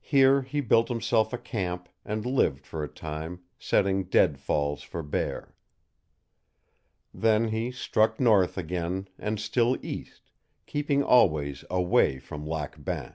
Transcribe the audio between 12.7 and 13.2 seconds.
Bain.